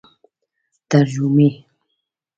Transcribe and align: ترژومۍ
ترژومۍ 0.89 1.49